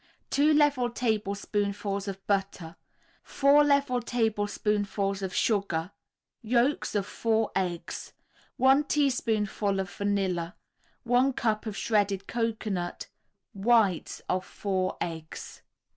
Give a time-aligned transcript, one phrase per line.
[0.31, 2.75] 2 level tablespoonfuls of butter,
[3.21, 5.91] 4 level tablespoonfuls of sugar,
[6.41, 8.11] Yolks of 4 eggs,
[8.57, 10.55] 1 teaspoonful of vanilla,
[11.03, 13.09] 1 cup of shredded cocoanut,
[13.53, 15.61] Whites of 4 eggs.